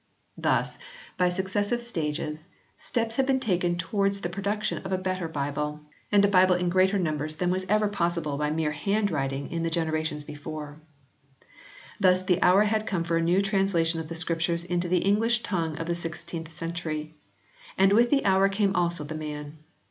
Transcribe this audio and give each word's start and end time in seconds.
Thus, 0.35 0.79
by 1.15 1.29
successive 1.29 1.79
stages, 1.79 2.47
steps 2.75 3.17
had 3.17 3.27
been 3.27 3.39
taken 3.39 3.77
towards 3.77 4.19
the 4.21 4.29
production 4.29 4.79
of 4.79 4.91
a 4.91 4.97
better 4.97 5.27
Bible, 5.27 5.81
and 6.11 6.25
a 6.25 6.27
Bible 6.27 6.55
in 6.55 6.69
greater 6.69 6.97
numbers 6.97 7.35
than 7.35 7.51
was 7.51 7.67
ever 7.69 7.87
possible 7.87 8.35
by 8.35 8.49
mere 8.49 8.71
hand 8.71 9.11
writing 9.11 9.51
in 9.51 9.61
the 9.61 9.69
generations 9.69 10.23
before. 10.23 10.81
Thus 11.99 12.23
the 12.23 12.41
hour 12.41 12.63
had 12.63 12.87
come 12.87 13.03
for 13.03 13.17
a 13.17 13.21
new 13.21 13.43
translation 13.43 13.99
of 13.99 14.07
the 14.07 14.15
Scriptures 14.15 14.63
into 14.63 14.87
the 14.87 15.05
English 15.05 15.43
tongue 15.43 15.77
of 15.77 15.85
the 15.85 15.93
sixteenth 15.93 16.51
century. 16.51 17.13
And 17.77 17.93
with 17.93 18.09
the 18.09 18.25
hour 18.25 18.49
came 18.49 18.75
also 18.75 19.03
the 19.03 19.13
man. 19.13 19.59